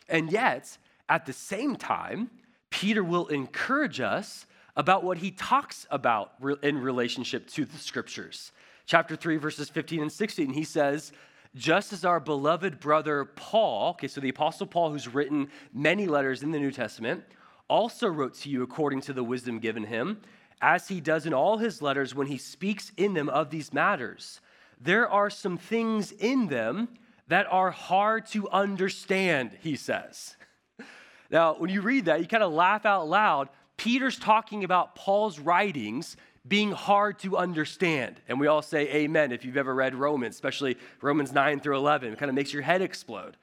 [0.09, 0.77] And yet,
[1.09, 2.31] at the same time,
[2.71, 6.33] Peter will encourage us about what he talks about
[6.63, 8.53] in relationship to the Scriptures.
[8.87, 11.13] Chapter 3, verses 15 and 16, he says,
[11.57, 16.43] just as our beloved brother Paul, okay, so the Apostle Paul, who's written many letters
[16.43, 17.25] in the New Testament,
[17.71, 20.21] also wrote to you according to the wisdom given him,
[20.61, 24.41] as he does in all his letters when he speaks in them of these matters.
[24.79, 26.89] There are some things in them
[27.29, 30.37] that are hard to understand, he says.
[31.33, 33.51] Now, when you read that, you kind of laugh out loud.
[33.77, 36.17] Peter's talking about Paul's writings
[36.49, 38.21] being hard to understand.
[38.27, 42.13] And we all say amen if you've ever read Romans, especially Romans 9 through 11.
[42.13, 43.37] It kind of makes your head explode.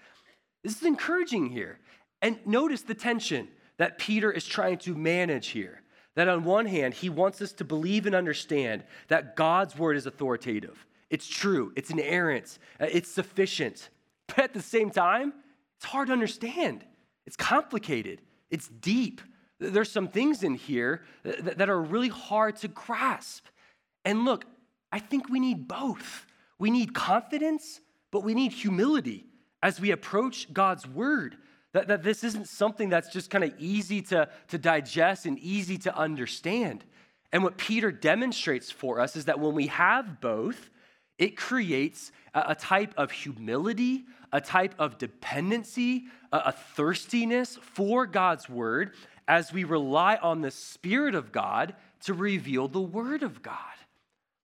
[0.65, 1.79] This is encouraging here.
[2.21, 5.81] And notice the tension that Peter is trying to manage here.
[6.15, 10.07] That on one hand, he wants us to believe and understand that God's word is
[10.07, 10.85] authoritative.
[11.09, 13.89] It's true, it's inerrant, uh, it's sufficient.
[14.27, 15.33] But at the same time,
[15.77, 16.83] it's hard to understand.
[17.25, 19.21] It's complicated, it's deep.
[19.59, 23.45] There's some things in here that are really hard to grasp.
[24.05, 24.45] And look,
[24.91, 26.27] I think we need both.
[26.59, 29.25] We need confidence, but we need humility
[29.63, 31.37] as we approach God's word.
[31.73, 35.77] That, that this isn't something that's just kind of easy to, to digest and easy
[35.80, 36.84] to understand.
[37.32, 40.69] And what Peter demonstrates for us is that when we have both,
[41.17, 48.06] it creates a, a type of humility, a type of dependency, a, a thirstiness for
[48.06, 48.93] God's word
[49.27, 53.56] as we rely on the Spirit of God to reveal the Word of God.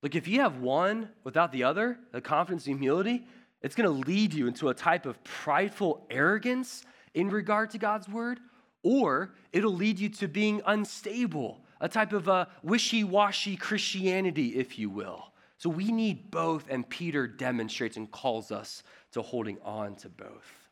[0.01, 3.25] Look, if you have one without the other, the confidence and humility,
[3.62, 6.83] it's going to lead you into a type of prideful arrogance
[7.13, 8.39] in regard to God's word,
[8.84, 14.78] or it'll lead you to being unstable, a type of a wishy washy Christianity, if
[14.78, 15.32] you will.
[15.58, 20.69] So we need both, and Peter demonstrates and calls us to holding on to both.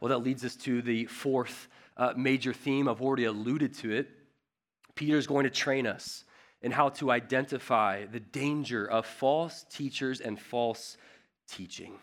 [0.00, 2.88] Well, that leads us to the fourth uh, major theme.
[2.88, 4.08] I've already alluded to it.
[4.94, 6.24] Peter is going to train us
[6.60, 10.96] in how to identify the danger of false teachers and false
[11.48, 11.94] teaching.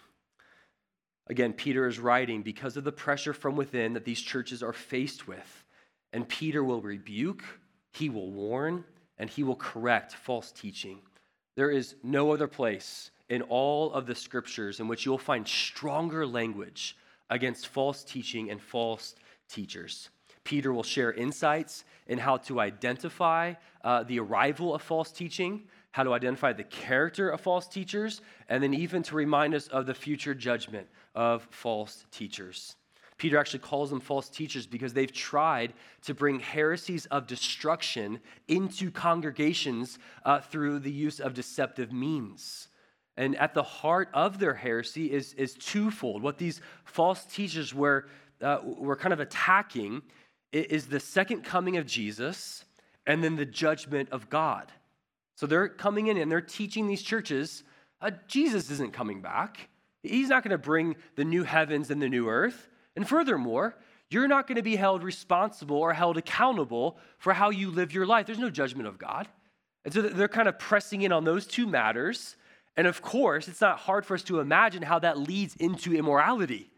[1.30, 5.28] Again, Peter is writing because of the pressure from within that these churches are faced
[5.28, 5.64] with.
[6.12, 7.44] And Peter will rebuke,
[7.94, 8.84] he will warn,
[9.20, 11.00] and he will correct false teaching.
[11.56, 16.26] There is no other place in all of the scriptures in which you'll find stronger
[16.26, 16.98] language
[17.30, 19.14] against false teaching and false
[19.48, 20.10] teachers.
[20.44, 26.02] Peter will share insights in how to identify uh, the arrival of false teaching, how
[26.02, 29.94] to identify the character of false teachers, and then even to remind us of the
[29.94, 32.76] future judgment of false teachers.
[33.18, 38.90] Peter actually calls them false teachers because they've tried to bring heresies of destruction into
[38.90, 42.70] congregations uh, through the use of deceptive means.
[43.18, 46.24] And at the heart of their heresy is, is twofold.
[46.24, 48.08] What these false teachers were,
[48.42, 50.02] uh, were kind of attacking
[50.54, 52.64] is the second coming of Jesus
[53.06, 54.72] and then the judgment of God.
[55.36, 57.64] So they're coming in and they're teaching these churches
[58.02, 59.69] uh, Jesus isn't coming back.
[60.04, 62.68] He's not going to bring the new heavens and the new earth.
[62.96, 63.76] And furthermore,
[64.10, 68.06] you're not going to be held responsible or held accountable for how you live your
[68.06, 68.26] life.
[68.26, 69.28] There's no judgment of God.
[69.86, 72.36] And so they're kind of pressing in on those two matters.
[72.76, 76.72] And of course, it's not hard for us to imagine how that leads into immorality.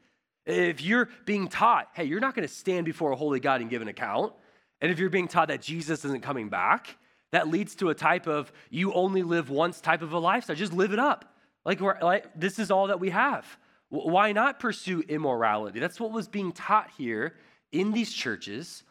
[0.46, 3.70] If you're being taught, hey, you're not going to stand before a holy God and
[3.70, 4.34] give an account,
[4.82, 6.98] and if you're being taught that Jesus isn't coming back,
[7.32, 10.56] that leads to a type of you only live once type of a lifestyle.
[10.56, 11.31] Just live it up.
[11.66, 13.46] Like, like this is all that we have.
[13.90, 15.80] Why not pursue immorality?
[15.80, 17.36] That's what was being taught here
[17.72, 18.84] in these churches.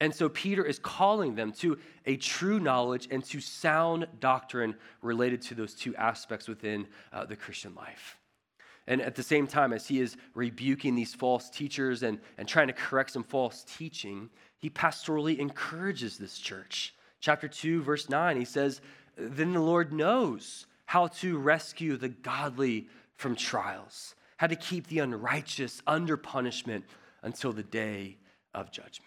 [0.00, 5.42] And so Peter is calling them to a true knowledge and to sound doctrine related
[5.42, 8.16] to those two aspects within uh, the Christian life.
[8.86, 12.68] And at the same time, as he is rebuking these false teachers and, and trying
[12.68, 16.94] to correct some false teaching, he pastorally encourages this church.
[17.20, 18.80] Chapter 2, verse 9, he says,
[19.16, 25.00] Then the Lord knows how to rescue the godly from trials, how to keep the
[25.00, 26.82] unrighteous under punishment
[27.22, 28.16] until the day
[28.54, 29.04] of judgment.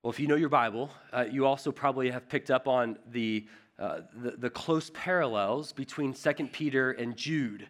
[0.00, 3.48] Well, if you know your Bible, uh, you also probably have picked up on the,
[3.80, 7.66] uh, the, the, close parallels between 2 Peter and Jude.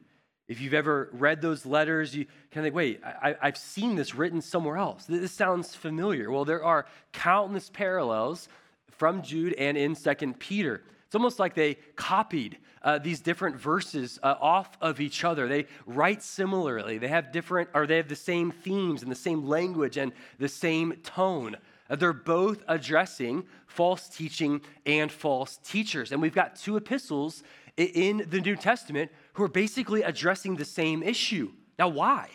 [0.46, 4.14] If you've ever read those letters, you kind of think, wait, I, I've seen this
[4.14, 5.06] written somewhere else.
[5.06, 6.30] This sounds familiar.
[6.30, 6.84] Well, there are
[7.14, 8.50] countless parallels
[8.90, 10.82] from Jude and in 2 Peter.
[11.12, 15.46] It's almost like they copied uh, these different verses uh, off of each other.
[15.46, 16.96] They write similarly.
[16.96, 20.48] They have different, or they have the same themes and the same language and the
[20.48, 21.58] same tone.
[21.90, 26.12] Uh, they're both addressing false teaching and false teachers.
[26.12, 27.42] And we've got two epistles
[27.76, 31.52] in the New Testament who are basically addressing the same issue.
[31.78, 32.30] Now, why?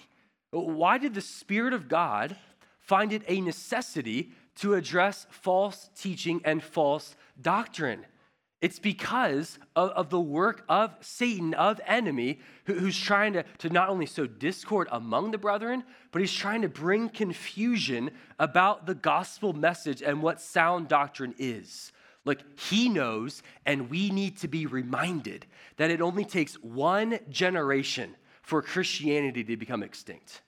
[0.51, 2.36] Why did the Spirit of God
[2.80, 8.05] find it a necessity to address false teaching and false doctrine?
[8.60, 13.70] It's because of, of, the work of Satan, of enemy, who, who's trying to, to
[13.70, 18.95] not only sow discord among the brethren, but he's trying to bring confusion about the
[18.95, 21.91] gospel message and what sound doctrine is.
[22.26, 25.45] Like he knows, and we need to be reminded
[25.78, 30.41] that it only takes one generation for Christianity to become extinct.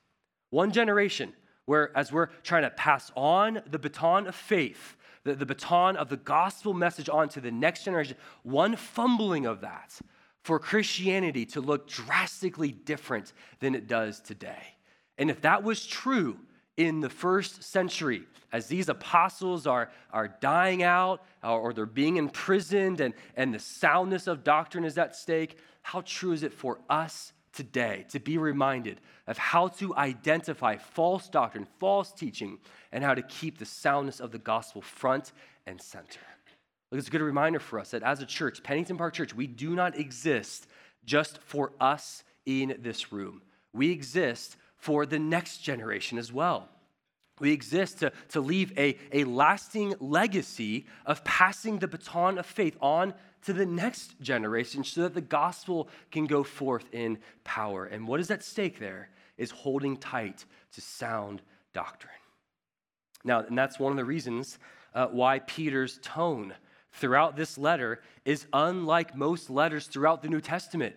[0.49, 1.33] One generation
[1.65, 6.09] where, as we're trying to pass on the baton of faith, the, the baton of
[6.09, 9.99] the gospel message on to the next generation, one fumbling of that
[10.43, 14.75] for Christianity to look drastically different than it does today.
[15.17, 16.39] And if that was true
[16.77, 22.17] in the first century, as these apostles are, are dying out uh, or they're being
[22.17, 26.79] imprisoned and, and the soundness of doctrine is at stake, how true is it for
[26.89, 32.59] us today to be reminded of how to identify false doctrine, false teaching,
[32.91, 35.31] and how to keep the soundness of the gospel front
[35.67, 36.19] and center.
[36.91, 39.47] Look, it's a good reminder for us that as a church, Pennington Park Church, we
[39.47, 40.67] do not exist
[41.05, 43.41] just for us in this room.
[43.73, 46.69] We exist for the next generation as well.
[47.39, 52.75] We exist to, to leave a, a lasting legacy of passing the baton of faith
[52.81, 53.13] on
[53.45, 57.85] to the next generation so that the gospel can go forth in power.
[57.85, 61.41] And what is at stake there is holding tight to sound
[61.73, 62.13] doctrine.
[63.23, 64.59] Now, and that's one of the reasons
[64.93, 66.53] uh, why Peter's tone
[66.93, 70.95] throughout this letter is unlike most letters throughout the New Testament.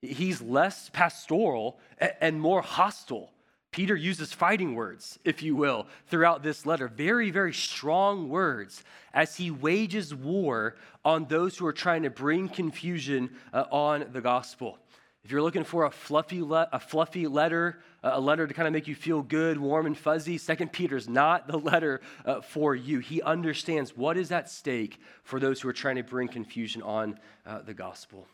[0.00, 1.78] He's less pastoral
[2.20, 3.32] and more hostile.
[3.72, 6.88] Peter uses fighting words, if you will, throughout this letter.
[6.88, 12.50] Very, very strong words as he wages war on those who are trying to bring
[12.50, 14.78] confusion uh, on the gospel.
[15.24, 18.74] If you're looking for a fluffy, le- a fluffy letter, a letter to kind of
[18.74, 22.98] make you feel good, warm, and fuzzy, Second Peter's not the letter uh, for you.
[22.98, 27.18] He understands what is at stake for those who are trying to bring confusion on
[27.46, 28.26] uh, the gospel.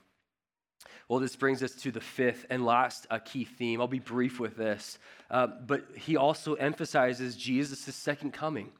[1.08, 3.80] Well, this brings us to the fifth and last uh, key theme.
[3.80, 4.98] I'll be brief with this.
[5.30, 8.70] Uh, but he also emphasizes Jesus' second coming.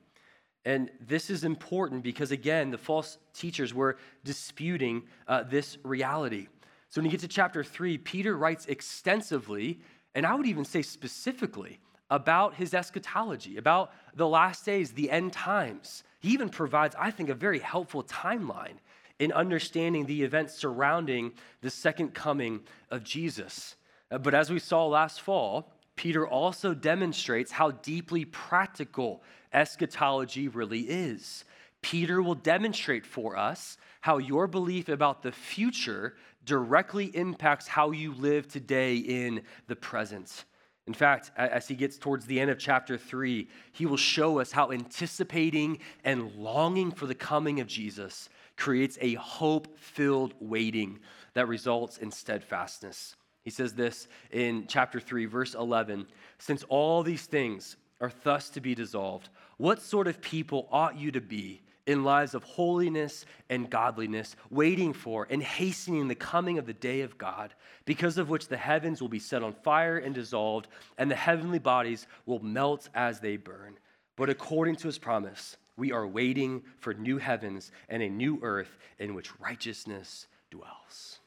[0.67, 6.49] And this is important because, again, the false teachers were disputing uh, this reality.
[6.91, 9.81] So when you get to chapter three, Peter writes extensively,
[10.15, 15.33] and I would even say specifically, about his eschatology, about the last days, the end
[15.33, 16.03] times.
[16.21, 18.79] He even provides, I think, a very helpful timeline
[19.19, 22.61] in understanding the events surrounding the second coming
[22.91, 23.77] of Jesus.
[24.11, 30.81] Uh, but as we saw last fall, Peter also demonstrates how deeply practical eschatology really
[30.81, 31.45] is.
[31.83, 36.15] Peter will demonstrate for us how your belief about the future
[36.45, 40.45] directly impacts how you live today in the present.
[40.87, 44.53] In fact, as he gets towards the end of chapter three, he will show us
[44.53, 50.99] how anticipating and longing for the coming of Jesus creates a hope filled waiting
[51.33, 53.17] that results in steadfastness.
[53.45, 56.07] He says this in chapter 3, verse 11
[56.39, 61.13] Since all these things are thus to be dissolved, what sort of people ought you
[61.13, 66.67] to be in lives of holiness and godliness, waiting for and hastening the coming of
[66.67, 67.55] the day of God,
[67.87, 71.59] because of which the heavens will be set on fire and dissolved, and the heavenly
[71.59, 73.79] bodies will melt as they burn?
[74.17, 78.79] But according to his promise, we are waiting for new heavens and a new earth
[78.99, 81.21] in which righteousness dwells.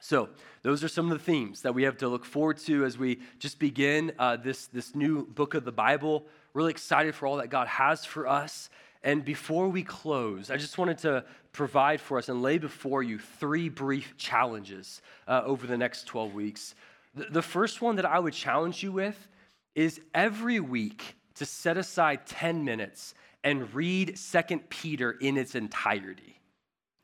[0.00, 0.28] So,
[0.62, 3.20] those are some of the themes that we have to look forward to as we
[3.38, 6.26] just begin uh, this, this new book of the Bible.
[6.52, 8.68] Really excited for all that God has for us.
[9.02, 13.18] And before we close, I just wanted to provide for us and lay before you
[13.18, 16.74] three brief challenges uh, over the next 12 weeks.
[17.14, 19.28] The, the first one that I would challenge you with
[19.74, 23.14] is every week to set aside 10 minutes
[23.44, 26.34] and read Second Peter in its entirety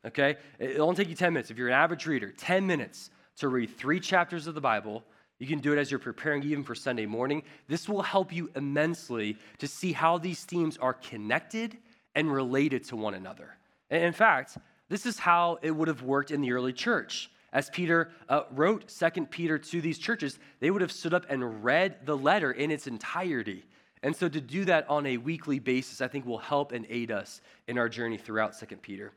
[0.05, 0.37] okay?
[0.59, 1.51] It'll only take you 10 minutes.
[1.51, 5.03] If you're an average reader, 10 minutes to read three chapters of the Bible.
[5.39, 7.43] You can do it as you're preparing even for Sunday morning.
[7.67, 11.77] This will help you immensely to see how these themes are connected
[12.15, 13.57] and related to one another.
[13.89, 14.57] And in fact,
[14.89, 17.31] this is how it would have worked in the early church.
[17.53, 21.63] As Peter uh, wrote Second Peter to these churches, they would have stood up and
[21.63, 23.65] read the letter in its entirety.
[24.03, 27.11] And so to do that on a weekly basis, I think will help and aid
[27.11, 29.11] us in our journey throughout Second Peter.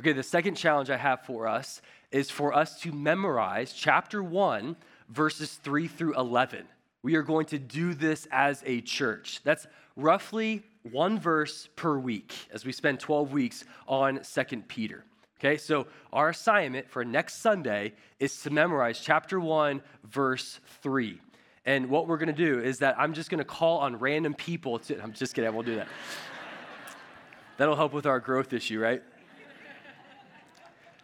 [0.00, 4.76] Okay, the second challenge I have for us is for us to memorize chapter 1,
[5.08, 6.66] verses 3 through 11.
[7.02, 9.40] We are going to do this as a church.
[9.44, 9.66] That's
[9.96, 15.04] roughly one verse per week as we spend 12 weeks on Second Peter.
[15.40, 21.20] Okay, so our assignment for next Sunday is to memorize chapter 1, verse 3.
[21.68, 24.32] And what we're going to do is that I'm just going to call on random
[24.32, 25.86] people to, I'm just kidding, I won't do that.
[27.58, 29.02] That'll help with our growth issue, right?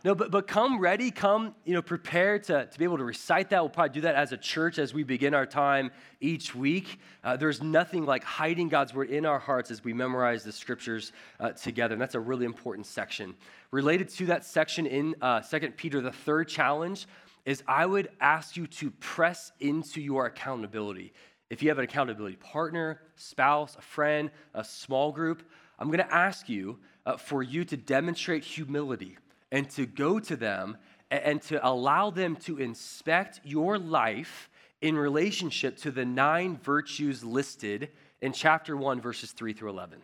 [0.05, 3.51] No, but, but come ready, come, you know, prepare to, to be able to recite
[3.51, 3.61] that.
[3.61, 5.91] We'll probably do that as a church as we begin our time
[6.23, 6.99] each week.
[7.23, 11.13] Uh, there's nothing like hiding God's word in our hearts as we memorize the scriptures
[11.41, 11.93] uh, together.
[11.93, 13.35] And that's a really important section.
[13.71, 17.07] Related to that section in uh, 2 Peter, the third challenge
[17.45, 21.13] is I would ask you to press into your accountability.
[21.51, 25.43] If you have an accountability partner, spouse, a friend, a small group,
[25.79, 29.19] I'm going to ask you uh, for you to demonstrate humility
[29.53, 30.79] and to go to them
[31.11, 34.49] and to allow them to inspect your life
[34.81, 37.91] in relationship to the nine virtues listed
[38.21, 39.99] in chapter 1, verses 3 through 11.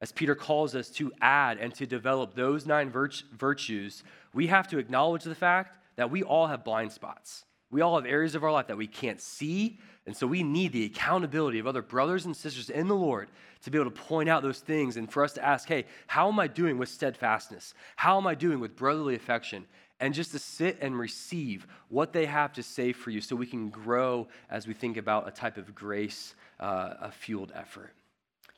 [0.00, 4.02] As Peter calls us to add and to develop those nine virtues,
[4.34, 7.44] we have to acknowledge the fact that we all have blind spots.
[7.70, 10.72] We all have areas of our life that we can't see, and so we need
[10.72, 13.30] the accountability of other brothers and sisters in the Lord
[13.62, 16.28] to be able to point out those things and for us to ask, hey, how
[16.28, 17.72] am I doing with steadfastness?
[17.96, 19.64] How am I doing with brotherly affection?
[20.00, 23.46] And just to sit and receive what they have to say for you so we
[23.46, 27.94] can grow as we think about a type of grace, uh, a fueled effort.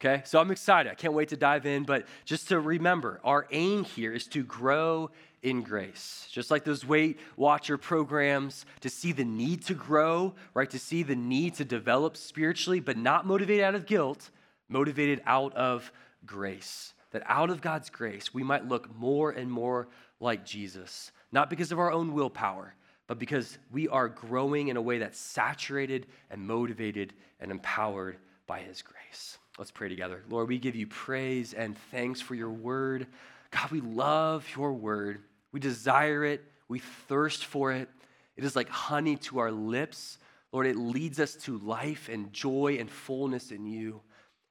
[0.00, 0.90] Okay, so I'm excited.
[0.90, 1.84] I can't wait to dive in.
[1.84, 5.10] But just to remember, our aim here is to grow
[5.44, 6.26] in grace.
[6.30, 10.70] Just like those Weight Watcher programs, to see the need to grow, right?
[10.70, 14.30] To see the need to develop spiritually, but not motivated out of guilt,
[14.68, 15.92] motivated out of
[16.26, 16.94] grace.
[17.12, 19.86] That out of God's grace, we might look more and more
[20.18, 22.74] like Jesus, not because of our own willpower,
[23.06, 28.16] but because we are growing in a way that's saturated and motivated and empowered
[28.46, 29.38] by His grace.
[29.58, 30.22] Let's pray together.
[30.28, 33.06] Lord, we give you praise and thanks for your word.
[33.52, 35.22] God, we love your word.
[35.54, 37.88] We desire it, we thirst for it.
[38.36, 40.18] It is like honey to our lips.
[40.50, 44.00] Lord, it leads us to life and joy and fullness in you.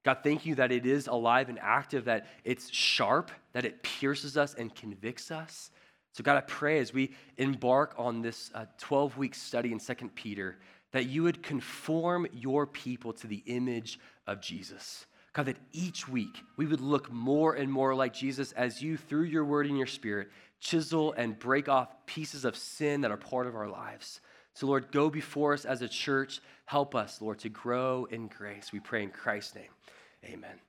[0.06, 4.38] God, thank you that it is alive and active, that it's sharp, that it pierces
[4.38, 5.72] us and convicts us.
[6.14, 9.94] So, God, I pray as we embark on this 12 uh, week study in 2
[10.16, 10.58] Peter,
[10.94, 15.06] that you would conform your people to the image of Jesus.
[15.34, 19.24] God, that each week we would look more and more like Jesus as you, through
[19.24, 20.30] your word and your spirit,
[20.64, 24.22] chisel and break off pieces of sin that are part of our lives.
[24.54, 26.40] So, Lord, go before us as a church.
[26.66, 28.72] Help us, Lord, to grow in grace.
[28.72, 29.72] We pray in Christ's name.
[30.26, 30.60] Amen.